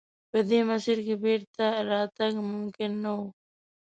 [0.31, 3.19] په دې مسیر کې بېرته راتګ ممکن نه و.